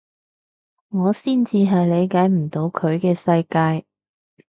[0.89, 3.85] 我先至係理解唔到佢嘅世界